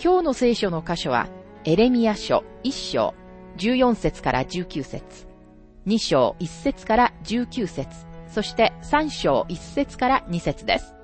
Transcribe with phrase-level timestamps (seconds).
[0.00, 1.28] 今日の聖書の箇所は、
[1.64, 3.14] エレミア書1章
[3.56, 5.26] 14節から19節
[5.88, 10.94] 2章1節から19節そして3章1節から2節です。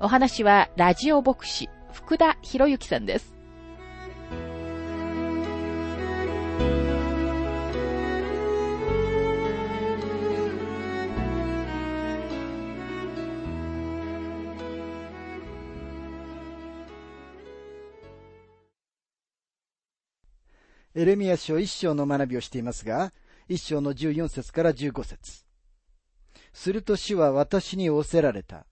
[0.00, 3.35] お話はラジオ牧師福田博之さんです。
[20.98, 23.12] エレミア書一章の学びをしていますが、
[23.50, 25.44] 一章の十四節から十五節
[26.54, 28.64] すると主は私に仰せられた。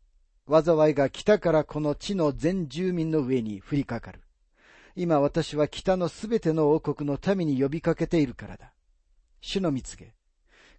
[0.48, 4.22] 災いが北からこの地の全住民の上に降りかかる。
[4.96, 8.72] 今私は北のすべての王国の民に呼びかけているからだ。
[9.42, 10.14] 主の見告げ。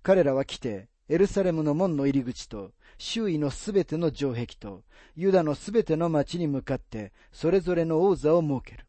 [0.02, 4.82] 彼らは来て、エルサレムの門の入り口と、周囲のすべての城壁と、
[5.16, 8.85] ユダのすべての町に向かって、それぞれの王座を設ける。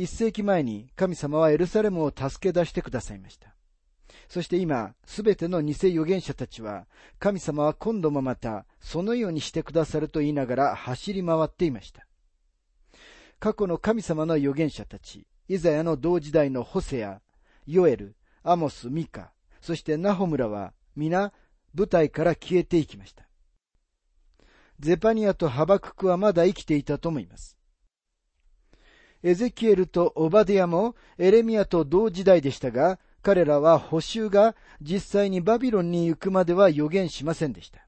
[0.00, 3.56] 一世紀前に神様はエルサレムを助け出してくださいました。
[4.28, 6.86] そして今、すべての偽預言者たちは、
[7.18, 12.06] 神様は今度もまた、そのようにしてくださると言いながら走り回っていました。
[13.40, 17.20] 過去の神様の預言者たち、イザヤの同時代のホセア、
[17.66, 21.32] ヨエル、アモス、ミカ、そしてナホムラは、皆、
[21.74, 23.28] 舞台から消えていきました。
[24.78, 27.57] ゼパニアとハバククはまだ生きていたと思います。
[29.22, 37.86] エゼキエルとオバディアもエレミアと同時代でしたが、彼らは補修が実際にバビロンに行くまでは予言しませんでした。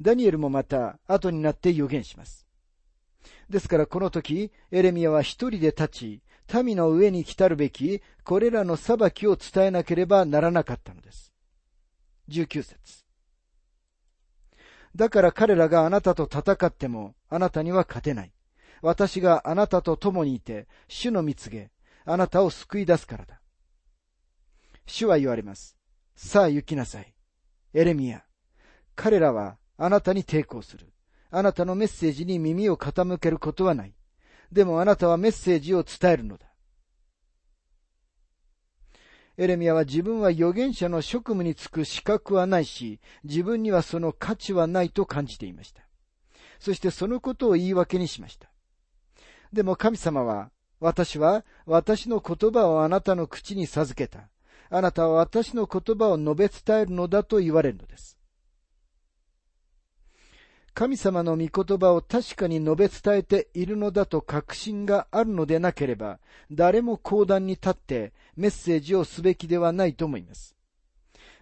[0.00, 2.46] ダニエルもまた後になって予言します。
[3.48, 6.22] ですからこの時、エレミアは一人で立ち、
[6.62, 11.32] 民の上に来たるべき、これらの裁きを伝えなければならなかったのです。
[12.28, 13.04] 19節
[14.94, 18.32] だから彼らがあなたと戦っても、あなたには勝てない。
[18.82, 21.70] 私があなたと共にいて、主の蜜げ、
[22.04, 23.40] あなたを救い出すからだ。
[24.86, 25.76] 主は言われます。
[26.16, 27.14] さあ行きなさい。
[27.72, 28.24] エレミア。
[28.96, 30.92] 彼らはあなたに抵抗する。
[31.30, 33.94] あなたのメッセージに耳を傾けることはない。
[34.50, 36.46] でもあなたはメッセージを伝えるのだ。
[39.38, 45.82] エレミアは自分は預言者の職務に就く資格はないし、自分にはその価値はないと感じていました。
[46.58, 48.51] そしてそのことを言い訳にしました。
[49.52, 54.28] でも神様は、私は私の言葉をあなたの口に授けた。
[54.70, 58.18] あなたは私の言葉を述べ伝えるのだと言われるのです。
[60.74, 66.18] 神様の御言葉を確かに述べ伝えているのだと確信があるのでなければ、
[66.50, 70.56] 誰も講談に立ってメッセージをすべきではないと思います。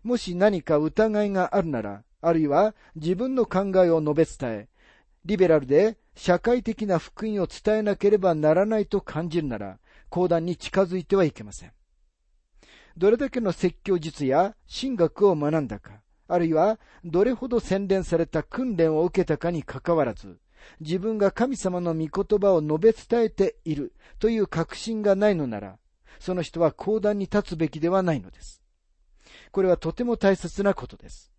[0.02, 4.68] もし何か疑いがあるなら、あるいは自分の考えを述べ伝え、
[5.24, 11.72] リベラルで社会的な福音を伝えなければならないと感じるなら、講談に近づいてはいけません。
[12.96, 20.38] どれだけの説教術や神学を学んだか、あるいはどれほど洗練された訓練を受けたかにかかわらず、
[20.80, 25.78] 自分が神様の御言葉を述べ伝えているという確信がないのなら、
[26.18, 28.62] その人は講談に立つべきではないのです。
[29.52, 31.29] これはとても大切なことです。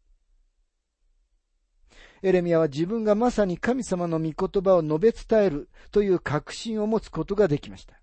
[2.24, 8.00] エレミアは自分がまさに神様の御言葉を述べ伝えるという確信を持つことができました。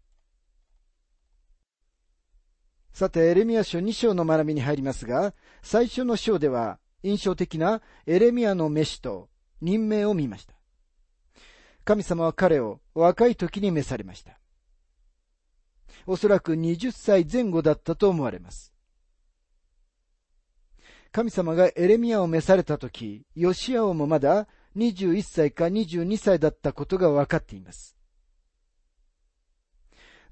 [2.92, 9.28] さて、エレミア書2章の学びに入りますが、最初の章では印象的なエレミアの飯と
[9.60, 10.54] 任命を見ました。
[11.84, 14.40] 神様は彼を若い時に召されました。
[16.06, 18.74] おそらく20歳前後だったと思われます。
[21.10, 24.46] 神様がエレミアを召された時、ヨシアオもまだ
[24.76, 27.96] 21歳か22歳だったことが分かっています。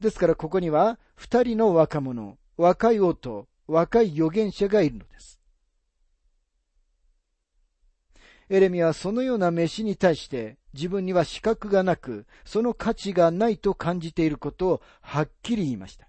[0.01, 5.41] ですからここには二人の若者、若い王と若い預言者がいるのです。
[8.49, 16.06] エレミアはそのような飯に対して自分には資格がなく、その価値がないと感じていることをはっきり言いました。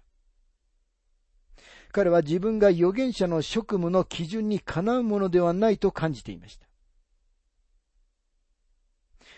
[1.92, 6.66] 彼は自分が預言者の職務の基準にかなうものではないと感じていました。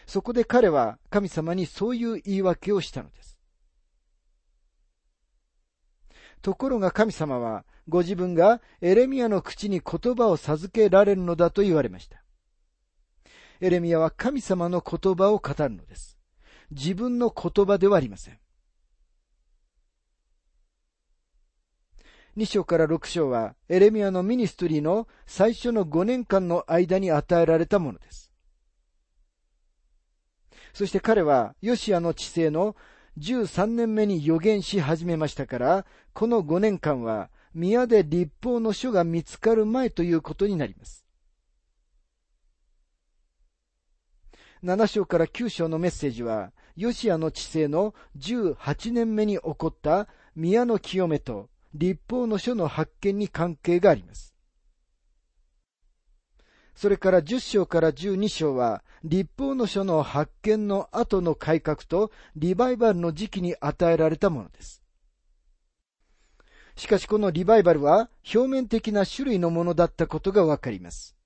[0.07, 3.39] そこで彼は神様にそういう言い訳をしたのです。
[6.43, 12.23] ところが神様は、ご自分がエレミアの口に言葉を授けられるのだと言われました。
[13.61, 16.19] エレミアは神様の言葉を語るのです。
[16.71, 18.39] 自分の言葉ではありません。
[22.41, 28.33] 2章から6章はエレミアのミニストリーの最初の5年間の間に与えられたものです。
[30.73, 32.77] そして彼はヨシアの治世の
[33.19, 35.85] 13年目に予言し始めましたから、
[36.15, 41.05] この5年間は宮で立法の書が見つかる前ということになります。
[44.65, 54.35] 7章から9章のメッセージは、ヨシアの治世の18年目に起こった宮の清めと立法の書の発見に関係があります。
[56.75, 64.83] それから10章から12章は、立法の書の発見の後の改革とリバイバルの時期に与えられたものです。
[66.77, 71.17] しかしこのリバイバルは表面的な種類のものだったことがわかります。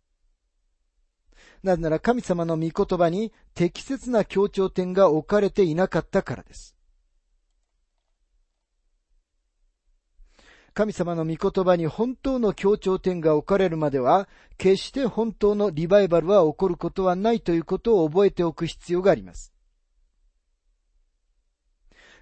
[1.62, 6.73] なぜなら神様の御言葉に適切な強調点が置かれていなかったからです。
[10.74, 14.28] 神様の御言葉に本当の強調点が置かれるまでは、
[14.58, 19.52] 決して本当のリバイバルは起こることはないということを覚えておく必要があります。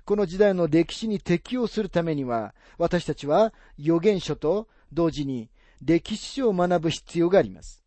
[0.05, 5.49] この時代の歴史に適応するためには、私たちは預言書と同時に
[5.81, 7.83] 歴史書を学ぶ必要があります。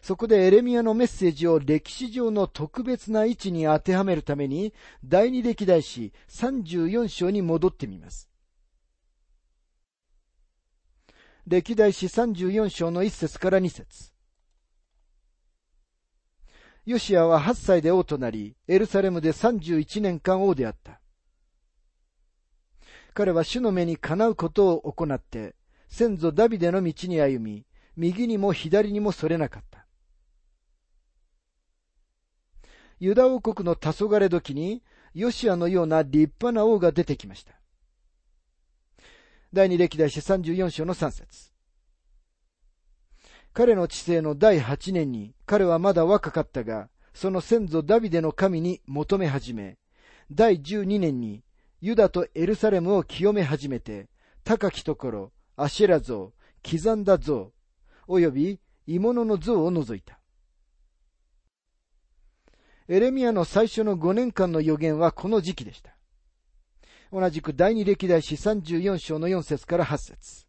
[0.00, 4.72] そこでエレミアのメッセージを歴史上の特別な位置に当てはめるために、
[5.04, 8.27] 第二歴代史34章に戻ってみます。
[11.50, 14.12] 歴代史34章の1節から2節
[16.84, 21.00] ヨシアは8歳で王となり、エルサレムで31年間王であった。
[23.14, 25.54] 彼は主の目にかなうことを行って、
[25.88, 27.64] 先祖ダビデの道に歩み、
[27.96, 29.86] 右にも左にもそれなかった。
[33.00, 34.82] ユダ王国の黄昏時に、
[35.14, 37.57] ヨシアのような立派な王が出てきました。
[39.50, 41.50] 第二歴代史34章の3節
[43.54, 49.78] 彼の治世の第8年に、彼はまだ若かったが、その先祖ダビデの神に求め始め、
[50.30, 51.42] 第12年に、
[51.80, 54.10] ユダとエルサレムを清め始めて、
[54.44, 57.50] 高きところ、アシェラ像、刻んだ像、
[58.06, 60.20] および鋳物の像を除いた。
[62.86, 65.97] エレミアの最初の5年間の予言はこの時期でした。
[67.10, 70.46] 同じく第二歴代史34章の4節から8節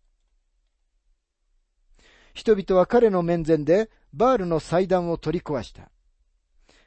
[2.33, 5.89] 人々は彼の面前でバールの祭壇を取り壊した。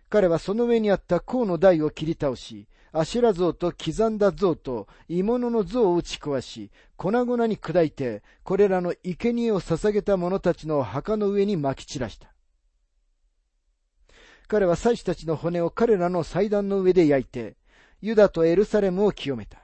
[0.08, 12.32] 彼はその上にあった甲の台を切り倒し、アシュラ像と刻んだ像と鋳物の像を打ち壊し、粉々に砕いて、これらの生贄を捧げた者たちの墓の上に撒き散らした。
[14.48, 17.56] 彼は祭司たちの骨を彼らの祭壇の上で焼いて、
[18.02, 19.61] ユダとエルサレムを清めた。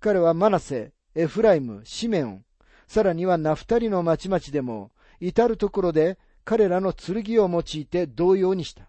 [0.00, 2.44] 彼はマナセ、エフライム、シメオン、
[2.88, 8.88] さらにはナフタリの町々でも、至るところで彼らの剣を用いて同様にした。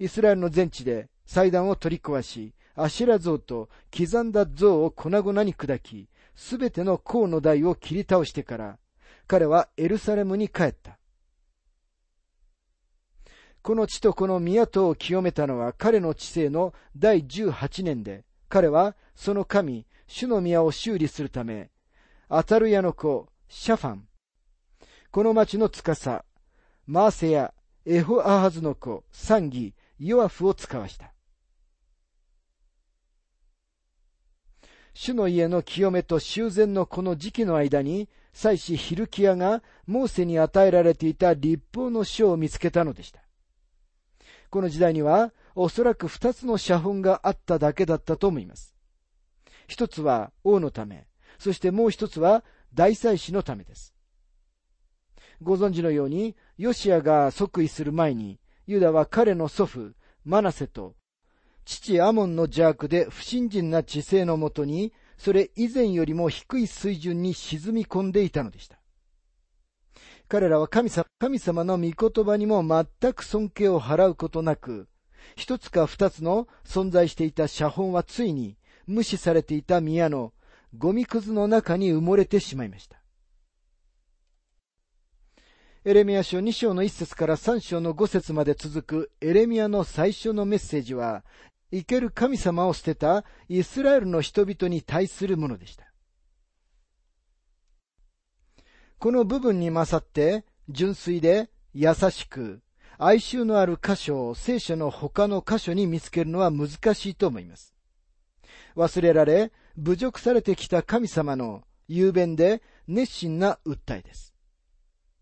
[0.00, 8.78] イスラエルの全地で祭壇を取り壊し、アシラ像と刻んだ像を粉々に砕き、すべての甲の台を切り倒してから、
[9.28, 10.99] 彼はエルサレムに帰った。
[13.62, 21.70] この地とこの宮とを清めたのは彼の治世の第18年で、彼はその神、主の宮を修理するため、
[22.28, 24.08] アタルヤの子、シャファン、
[25.10, 26.24] この町の司、
[26.86, 27.52] マーセヤ、
[27.84, 31.12] エホアハズの子、サンギ、ヨアフを使わした。
[34.94, 43.22] 主の家の清めと修繕のこの時期の間に、祭司ヒルキアがモーセに与えられていた立法の書を見つけたのでした。
[44.50, 48.74] この時代には、おそらく二つの写本があっただけだったと思います。
[49.68, 51.06] 一つは王のため、
[51.38, 53.94] そしてもう一つは大祭司のためです。
[55.40, 59.92] ご存知のように、ヨシアが即位する前に、ユダは彼の祖父、
[60.24, 60.96] マナセと、
[61.64, 68.79] 父アモンの邪悪で不信心な知性のもとに、それ以前よりも低い水準に沈み込んでいたのでした。
[70.30, 74.86] 彼らは神様神様の御言葉にも全く尊敬を払うことなく、
[75.34, 78.56] 一つか二つの存在していた写本はついに
[78.86, 80.32] 無視されていた宮の
[80.78, 83.02] ゴミくずの中に埋もれてしまいました。
[85.84, 91.24] エレミア書2章の1節から3章の5節まで続くエレミアの最初のメッセージは、
[91.72, 95.89] 生ける神様を捨てたイスラエルの人々に対するものでした。
[99.00, 102.60] この部分に勝って、純粋で優しく、
[102.98, 107.74] 哀愁のある箇所を聖書の他の箇所に見つけるのは難しいと思います。
[108.76, 114.34] 忘れられ、侮辱されてきた神様の雄弁で熱心な訴えです。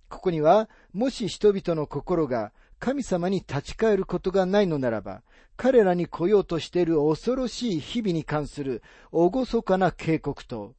[0.08, 5.23] ここには、もし人々の心が神様に立ち返ることがないのならば、
[5.56, 8.82] 彼らに来ようとしている恐ろしい日々に関する
[9.12, 10.75] 厳かな警告と、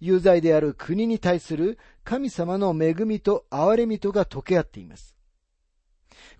[0.00, 5.16] 有罪である国に対する神様の恵みと憐れみとが溶け合っています。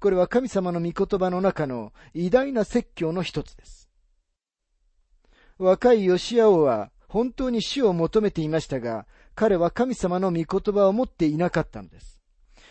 [0.01, 3.91] これは神様の御言葉の中の偉大な説教の一つです。
[5.59, 12.19] 若いヨシア王は本当に死を求めていましたが、彼は神様の御言葉を持っていなかったのです。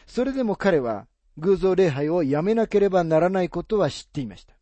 [0.08, 4.56] それでも彼は偶像礼拝をやめなければならないことは知っていました。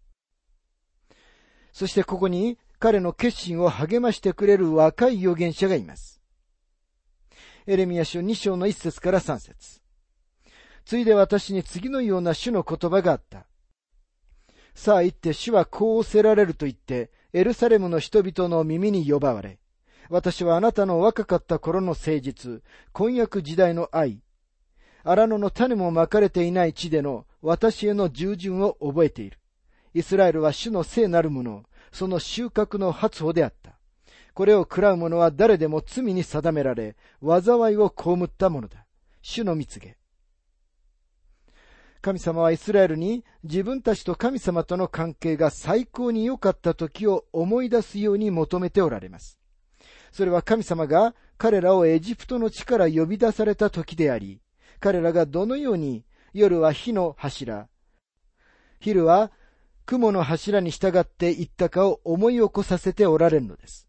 [1.71, 6.16] そしてここに彼の決心を励ましてくれる若い預言者がいます。
[7.69, 9.81] エレミア書2章の1節から3節
[10.85, 13.45] ついで私に次のような主の言葉があった。
[14.73, 19.59] さあ行って主はこうおせられると言って、エルサレムの人々の耳に呼ばわれ、
[20.09, 24.21] 私はあなたの若かった頃の誠実、婚約時代の愛、
[25.03, 29.39] 荒野の種もまかれていない地での私への従順を覚えている。
[29.93, 33.76] イスラエルは主の聖なるもの、その収穫の発歩であった。
[34.37, 38.85] これを喰らう者は誰でも罪に定められ、災いを被ったものだ。
[39.23, 39.97] 主の蜜げ。
[42.03, 49.39] 神様はイスラエルに自分たちと神様との関係が最高に良かった時を思い出すように求めておられます。
[50.11, 54.39] それは神様が彼らをエジプトの地から呼び出された時であり、
[54.79, 57.69] 彼らがどのように夜は火の柱、
[58.79, 59.31] 昼は
[59.87, 63.86] 雲の柱に従っていったかを思い起こさせておられるのです。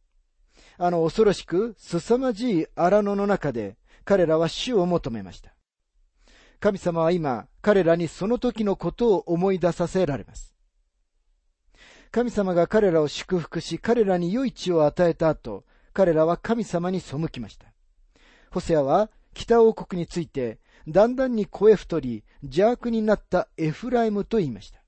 [0.78, 5.54] あの恐ろしく凄まじい荒野の中で彼らは死を求めました。
[6.60, 10.54] 神様は今、彼らにその時のことを思い出させられます。
[12.10, 17.66] 神様が彼らを祝福し、彼らに良い地を与えた後、彼らは神様に背きました。
[18.50, 20.58] ホセアは北王国について
[20.88, 24.82] だんだんに声太り、邪悪になったエフライムと言いました。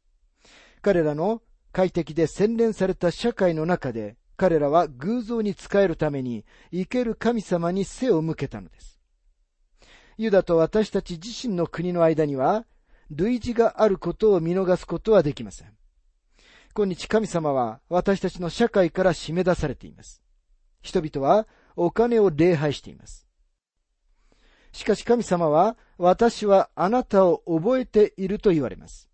[0.82, 1.42] 彼らの
[1.73, 8.99] 快適で洗練された社会の中で、彼らは偶像に仕えるために、生ける神様に背を向けたのです。
[10.16, 12.64] ユダと私たち自身の国の間には、
[13.11, 15.76] 類似があることを見逃すことはできません。
[16.75, 20.23] 今日神様は私たちの社会から締め出されています。
[20.80, 23.28] 人々はお金を礼拝しています。
[24.73, 29.10] しかし神様は、私はあなたを覚えていると言われます。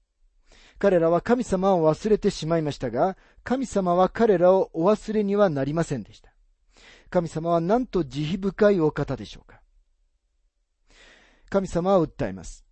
[0.78, 6.33] 彼らは神様を忘れてしまいましたが、神様は彼らをお忘れにはなりませんでした。
[7.09, 9.61] 神様はなんと慈悲深いお方でしょうか。
[11.49, 12.64] 神様は訴えます。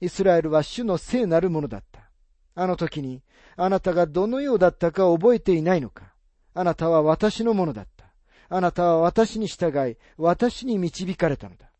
[0.00, 2.10] イスラエルは主の聖なるものだった。
[2.54, 3.22] あの時に、
[3.56, 6.14] あなたがどのようだったか覚えていないのか。
[6.54, 8.06] あなたは私のものだった。
[8.48, 11.70] あなたは私に従い、私に導かれたのだ。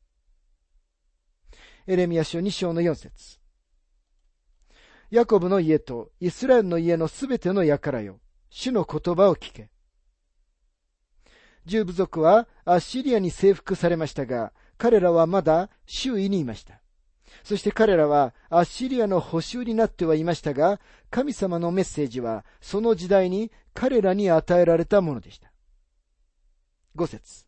[1.86, 3.38] エレミア書2章の4節
[5.10, 8.20] ヤコブの家とイスラエルの家のすべての輩よ、
[8.50, 9.70] 主の言葉を聞け。
[11.64, 16.80] 十部族はアッシリアに征服されましたが、彼らはまだ周囲にいました。
[17.44, 25.52] そして彼らはアッシリアの補修になってはいましたが、神様のメッセージはその時代に彼らに与えられたものでした。
[26.96, 27.44] 五節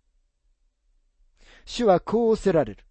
[1.65, 2.85] 主はこうおせられる。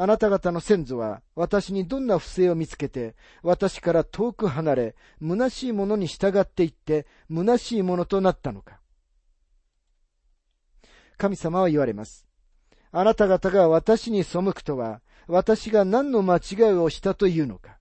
[0.00, 8.78] あなた方の先祖は私にどんな不正を見つけて、私から遠く離れ、虚しいものに従っていって、虚しいものとなったのか。
[11.16, 12.28] 神様は言われます。
[12.92, 17.78] あなた方が私に背くとは、私が何の間違いをしたというのか。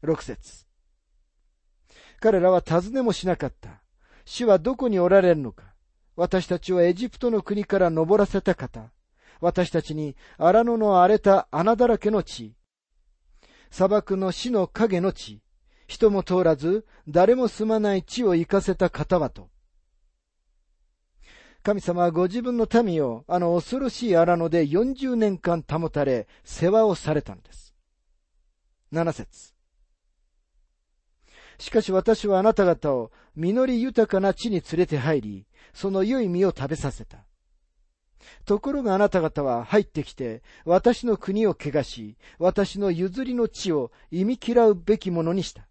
[0.00, 0.64] 六節
[2.18, 3.82] 彼らは尋ねもしなかった。
[4.24, 5.74] 主はどこにおられるのか。
[6.16, 8.90] 私たちをエジプトの国から登らせた方。
[9.40, 12.54] 私たちに荒野の荒れた穴だらけの地、
[13.70, 15.42] 砂漠の死の影の地、
[15.86, 19.50] 人も通らず、誰も住まない地を行かせた方はと。
[21.62, 27.74] 神様はご自分の民をあの恐ろしい荒野で40年間保たれ、世話をされたのです。
[28.92, 29.52] 7節
[31.58, 37.18] しかし私はあなた方を実り豊かな地に連れて入り、その良い実を食べさせた。
[38.44, 45.66] ところがあなた方は入ってきて、私の国を汚し、私の譲りの地を忌み嫌うべきものにした。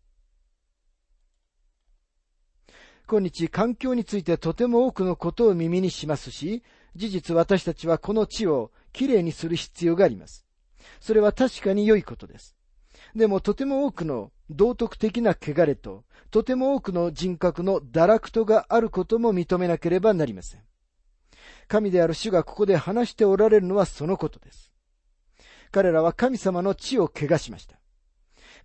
[3.07, 6.63] 今日、環境についてとても多くのことを耳にしますし、
[6.95, 10.45] 事実私たちはこの地をきれいにする必要があります。
[10.99, 12.55] それは確かに良いことです。
[13.15, 20.64] でもとても多くの道徳的な汚れと、とても多くの人格の堕落とがあることも認めなければなりません。
[21.67, 24.71] 神である主がここで話しておられるのはそのことです。
[25.71, 27.79] 彼らは神様の地を汚しました。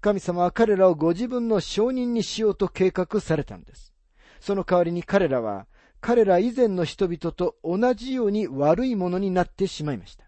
[0.01, 3.95] 神様は彼らをご自分の承認にしようと計画されたのです。
[4.41, 5.67] その代わりに彼らは、
[6.01, 10.25] 彼ら以前の人々と同じように悪いものになってしまいました。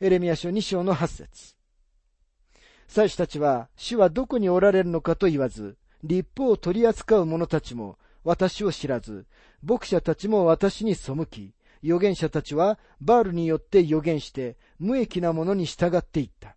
[0.00, 1.54] エレミア書2章の8節
[2.88, 9.26] 祭司たちは、主はどこにおられるのかと言わず、立法を取り扱う者たちも、私を知らず、
[9.64, 16.56] 牧者たちも私に背き、預言者たちはバールによって預言して無益なものに従っていった。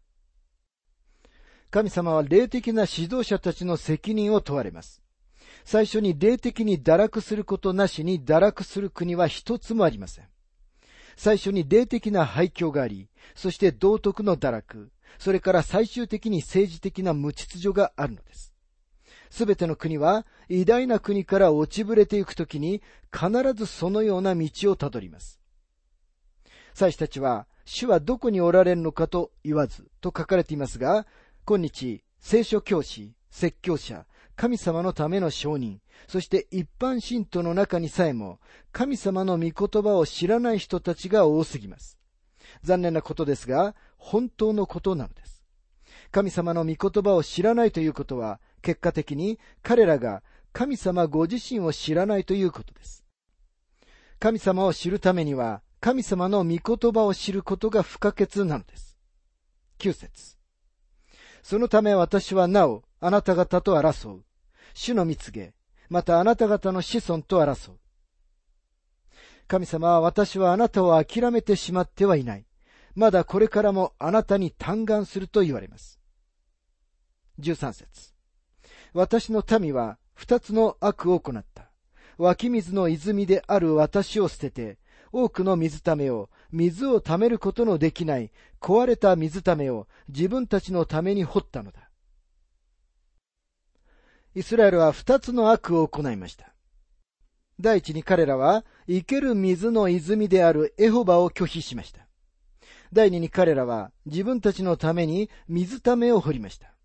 [1.70, 5.02] 神様は霊的な指導者たちの責任を問われます。
[5.66, 10.26] 最初に霊的に堕落することなしに堕落する国は一つもありません。
[11.18, 18.54] 最初に霊的な廃墟があり、そして道徳の堕落、それから最終的に政治的な無秩序があるのです。
[19.30, 22.82] すべての国は偉大な国から落ちぶれていくときに
[23.12, 25.40] 必ずそのような道をたどります。
[26.74, 31.08] 祭司たちは、主はどこにおられるのかと言わずと書かれていますが、
[31.46, 34.06] 今日、聖書教師、説教者、
[34.36, 38.40] 神様のための証人、そして一般信徒の中にさえも、
[38.72, 41.98] 神様の御言葉を知らない人たちが多すぎます。
[42.62, 45.44] 残念なことですが、本当のことなのです。
[46.12, 53.04] 神様の御言葉を知らないということは、結果的に彼らが神様ご自身を知らないということです。
[54.20, 58.98] 神様を知るためには、神様の御言葉を知ることが不可欠なのです。
[59.78, 60.38] 9節
[61.44, 64.26] そのため私はなお、あなた方と争う。
[64.74, 65.54] 主の蜜げ、
[65.90, 67.80] またあなた方の子孫と争う。
[69.48, 72.46] 神様は私はあなたを諦めてしまってはいない。
[72.96, 76.00] まだこれからもあなたに嘆願すると言われます。
[77.40, 78.17] 13節
[78.98, 81.70] 私の民は二つの悪を行った。
[82.18, 84.80] 湧き水の泉である私を捨てて、
[85.12, 91.92] 多くの水ためを、水を貯めることのできない壊れた水ためを自分たちのために掘ったのだ。
[94.34, 96.56] イスラエルは二つの悪を行いました。
[97.60, 102.08] 第一に彼らは、生ける水の泉であるエホバを拒否しました。
[102.92, 106.77] 第二に彼らは、自分たちのために水ためを掘りました。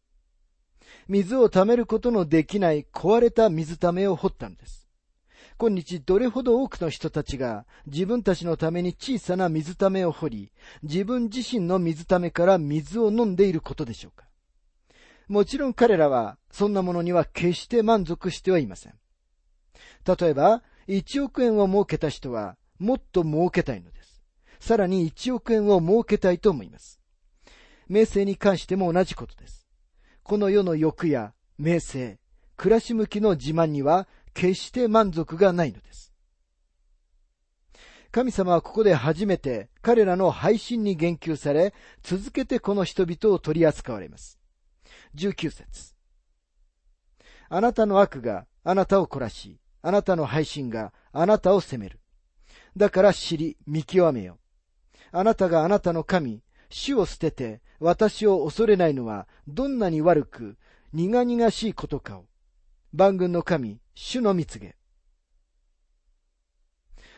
[1.09, 4.89] 水を貯めることのできない壊れた水ためを掘ったのです。
[5.59, 10.53] 今日どれほど多くの人たちが自分たちのために小さな水ためを掘り、
[10.83, 14.27] 自分自身の水ためから水を飲んでいることでしょうか。
[15.29, 18.95] もちろん彼らはそんなものには決して満足してはいません。
[20.05, 24.23] 例えば、1億円を儲けた人はもっと儲けたいのです。
[24.59, 27.01] さらに1億円を儲けたいと思います。
[27.89, 29.62] 名声に関しても同じことです。
[30.23, 32.19] この世の欲や名声、
[32.57, 36.13] 暮らし向きの自慢には決して満足がないのです。
[38.13, 44.39] 神様はここで初めて彼らの配信に言及され、続けてこの人々を取り扱われます。
[45.17, 45.95] 19節
[47.49, 52.01] あなたの悪があなたを懲らし、あなたの配信があなたを責める。
[52.77, 54.39] だから知り、見極めよ。
[55.11, 60.57] あなたがあなたの神、主を捨てて私を恐れないのはどんなに悪く
[60.93, 62.27] 苦々しいことかを。
[62.93, 64.77] 万軍の神、主の蜜げ。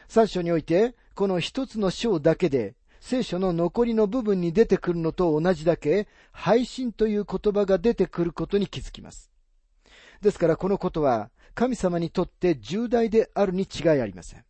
[0.09, 9.31] 三章において、この一つの章だけで、聖書の残りの部分に出てくるのと同じだけ、配信という言葉が出てくることに気づきます。
[10.23, 14.45] ですからこのことは、神様にとって重大であるに違いありません。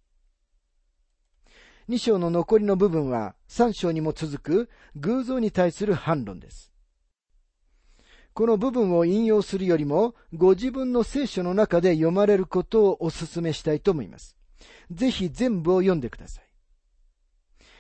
[1.89, 6.73] 2章の残りの部分は3章にも続く偶像に対する反論です。
[8.33, 14.37] この部分を引用するよりも、ご自分の聖書の中で読まれることをお勧めしたいと思います。
[14.91, 16.45] ぜひ全部を読んでください。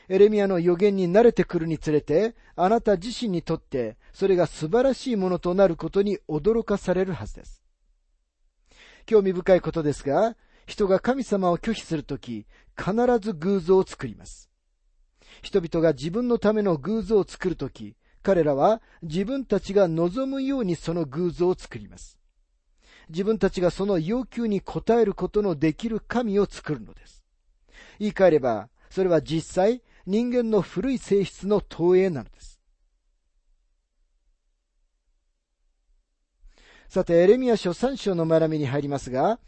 [0.08, 7.64] エレミアの予言に慣れてくるにつれて、あなた自身にとってそれが素晴らしいものとなることに驚かされるはずです。
[9.06, 10.36] 興味深いことですが、
[10.66, 12.46] 人が神様を拒否するとき、
[12.76, 14.50] 必ず偶像を作ります。
[15.42, 22.18] 人々が自分のための偶像を作るとき、彼らは自分たちが望むようにその偶像を作ります。
[23.10, 27.24] 自分たちがその要求に応えることのできる神を作るのです。
[27.98, 32.43] 言い換えれば、それは実際、人間の古い性質の投影なのです。
[36.88, 39.38] さて、エレミア書3章の学びに入りますが、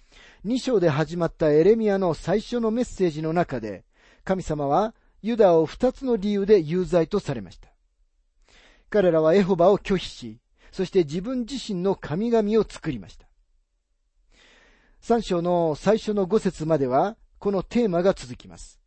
[0.45, 3.85] 2章で始まったエレミアの最初のメッセージの中で、
[4.25, 7.69] 神様はユダを2つの理由で有罪とされました。
[8.91, 10.41] 彼らはエホバを拒否し、
[10.73, 13.27] そして自分自身の神々を作りました。
[15.03, 18.81] 3章の最初の5節までは、このテーマが続きます。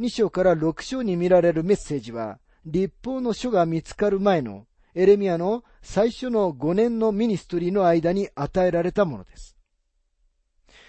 [0.00, 9.54] 2章から6章に見られるメッセージは、立法の書が見つかる前のエレミアの最初の5年のミニストリーの間に与えられたものです。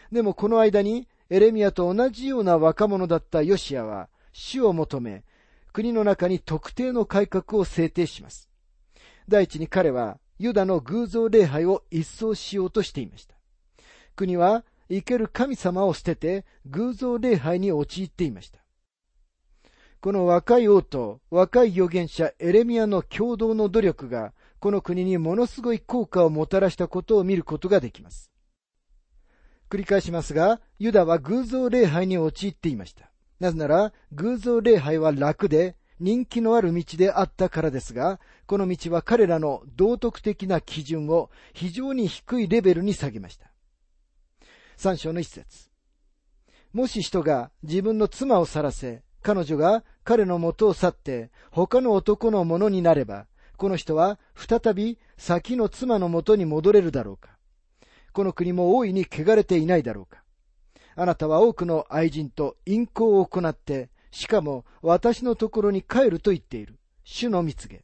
[0.09, 5.25] でもこの間にエレミアと同じような若者だったヨシアは主を求め、
[5.73, 8.49] 国の中に特定の改革を制定します。
[9.27, 13.35] 第一に彼はユダの偶像礼拝を一掃しようとしていました。
[14.15, 18.59] 国は生ける神様を捨てて偶像礼拝に陥っていました。
[19.99, 24.33] この若い王と若い預言者エレミアの共同の努力が
[24.65, 28.31] この国にものすごい効果をもたらしたことを見ることができます。
[29.69, 33.11] 繰り返しますが、ユダは偶像礼拝に陥っていました。
[33.39, 43.51] なぜなら、偶像礼拝は楽で人気のある道であったからですが、この道は彼らの道徳的な基準を非常に低いレベルに下げました。
[44.77, 45.69] 三章の一節。
[46.73, 57.37] もし人が自分の妻を去らせ、彼女が彼の元を去って他の男のものになれば、この人は再び先の妻の元に戻れるだろうか。
[58.11, 60.23] この国も大いに汚れていないだろうか。
[60.95, 66.79] あなたは多くの愛人と淫行を行って、しかも私のところに帰ると言っている。
[67.03, 67.83] 主の蜜げ。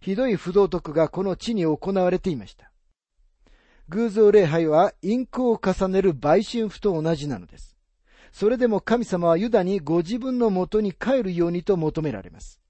[0.00, 2.72] ひどい不道徳がこの地に行われていました。
[3.88, 7.76] 偶像礼拝は淫行を重ねる売春婦と同じなのです。
[8.32, 12.60] それでも神様はユダにご自分のもとに帰るようにと求められます。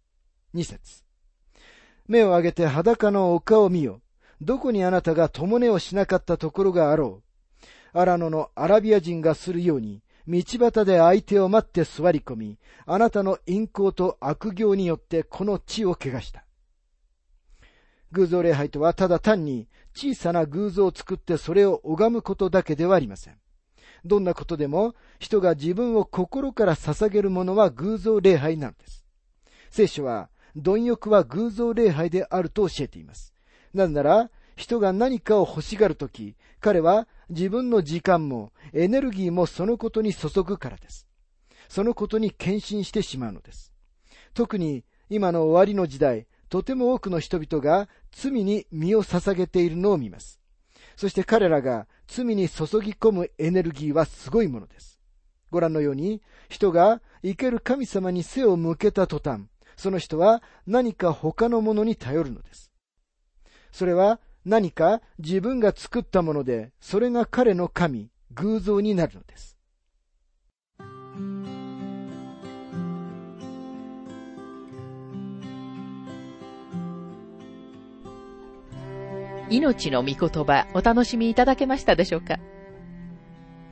[0.52, 1.04] 二節
[2.12, 4.00] 目を上げて裸の丘を見よ。
[4.40, 7.22] どこにあなたが共寝をしなかったところがあろ
[7.94, 7.98] う。
[7.98, 16.44] アラノのアラビア人がするように、道端で相手を待って座り込み、あなたの陰行と悪行によってこの地を汚した。
[18.12, 23.38] 偶像礼拝とはただ単に小さな偶像を作ってそれを拝むことだけではありません。
[24.04, 29.06] どんなことでも人が自分を心から捧げるものは偶像礼拝なんです。
[29.70, 33.32] 聖書は貪欲は偶像礼拝であると教えています。
[33.72, 41.06] なぜなら人が何かを欲しがるとき、彼は自分の時間もエネルギーもそのことに注ぐからです。
[41.68, 43.72] そのことに献身してしまうのです。
[44.34, 50.38] 特に今の終わりの時代、とても多くの人々が罪に身を捧げているのを見ます。
[50.96, 55.00] そして彼らが罪に注ぎ込むエネルギーはすごいものです。
[55.50, 59.44] ご覧のように、人が生ける神様に背を向けた途端、
[59.82, 62.70] その人は何か他のものに頼るのです。
[63.72, 69.58] それは何か自分が作ったもので、それが彼の神、偶像になるのです。
[79.50, 82.38] 命の御言葉お楽しみいただけましたでしょうか？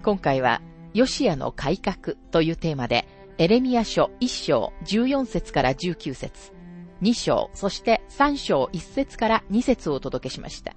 [0.03, 0.61] 今回は、
[0.93, 3.07] ヨシアの改革というテーマで、
[3.41, 6.53] エレミア書1章14節から19節
[7.01, 10.75] 2章、そして3章1節から2節をお届けしました。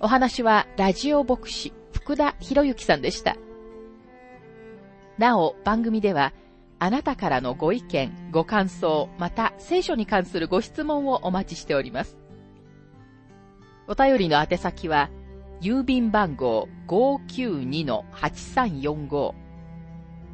[0.00, 3.36] お話はラジオ牧師福田博之さんでした。
[5.18, 6.32] なお、番組では、
[6.78, 12.16] あなたからのご意見、ご感想、また聖書に関するご質問をお待ちしております。
[13.86, 15.10] お便りの宛先は、
[15.60, 19.45] 郵便番号592-8345